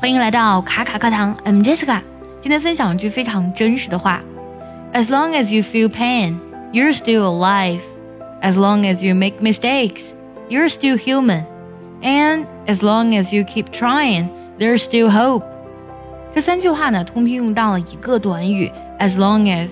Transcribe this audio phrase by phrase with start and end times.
[0.00, 2.00] 欢迎来到卡卡课堂，I'm Jessica。
[2.40, 4.22] 今天分享一句非常真实的话：
[4.92, 6.36] As long as you feel pain,
[6.72, 7.80] you're still alive.
[8.40, 10.10] As long as you make mistakes,
[10.48, 11.44] you're still human.
[12.02, 14.28] And as long as you keep trying,
[14.58, 15.42] there's still hope.
[16.34, 18.70] 这三句话呢，通篇用到了一个短语，
[19.00, 19.70] as long as，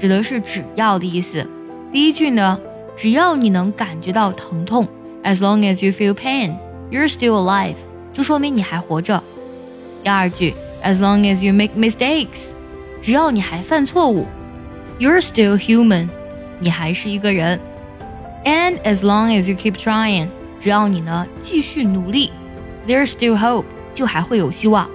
[0.00, 1.46] 指的是只要的意思。
[1.92, 2.58] 第一句呢，
[2.96, 4.88] 只要你能感觉到疼痛，
[5.22, 6.56] as long as you feel pain,
[6.90, 7.76] you're still alive，
[8.12, 9.22] 就说明你还活着。
[10.03, 12.49] 第二句，as long as you make mistakes，
[13.01, 14.25] 只要你还犯错误
[14.99, 16.07] ，you're still human，
[16.59, 17.59] 你还是一个人。
[18.43, 20.29] And as long as you keep trying，
[20.59, 22.31] 只要你呢继续努力
[22.87, 24.89] ，there's still hope，就还会有希望。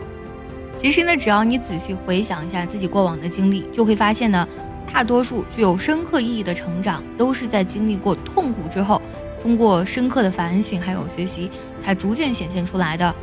[0.83, 4.47] 其实呢，只要你仔细回想一下自己过往的经历，就会发现呢，
[4.93, 9.01] 大多数具有深刻意义的成长，都是在经历过痛苦之后，
[9.41, 11.49] 通过深刻的反省还有学习，
[11.81, 13.15] 才逐渐显现出来的。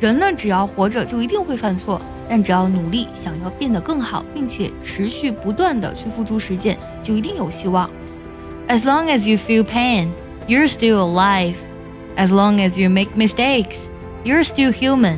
[0.00, 7.90] 人呢，只要活着就一定会犯错，但只要努力，想要变得更好，并且持续不断的去付诸实践，就一定有希望。
[8.68, 10.10] As long as you feel pain,
[10.46, 11.54] you're still alive.
[12.16, 13.86] As long as you make mistakes,
[14.24, 15.16] you're still human.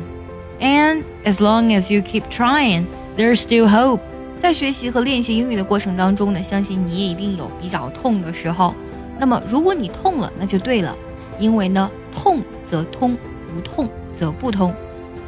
[0.59, 2.85] And as long as you keep trying,
[3.17, 3.99] there's still hope.
[4.39, 8.73] 在学习和练习英语的过程当中呢，相信你也一定有比较痛的时候。
[9.19, 10.95] 那么，如果你痛了，那就对了，
[11.39, 13.15] 因为呢，痛则通，
[13.53, 13.89] 不痛。
[14.13, 14.73] 则不通。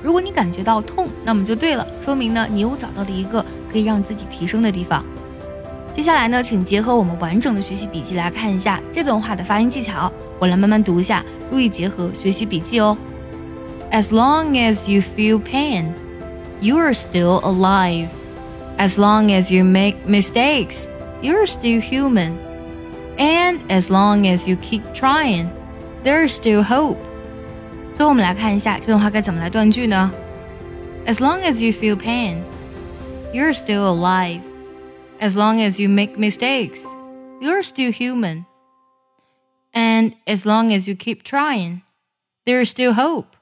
[0.03, 5.03] 如果你感觉到痛，那么就对了，说明呢你又找到了一个可以让自己提升的地方。
[5.95, 10.11] 接下来呢，请结合我们完整的学习笔记来看一下这段话的发音技巧。
[10.37, 12.95] 我来慢慢读一下，注意结合学习笔记哦。
[13.91, 15.93] As long as you feel pain,
[16.59, 18.09] you are still alive.
[18.77, 20.87] As long as you make mistakes,
[21.21, 22.33] you are still human.
[23.17, 25.47] And as long as you keep trying,
[26.03, 26.97] there is still hope.
[27.94, 30.10] 最后我们来看一下这段话该怎么来断句呢？
[31.06, 32.42] As long as you feel pain,
[33.32, 34.40] you're still alive.
[35.20, 36.80] As long as you make mistakes,
[37.40, 38.44] you're still human.
[39.72, 41.82] And as long as you keep trying,
[42.46, 43.36] there's still hope.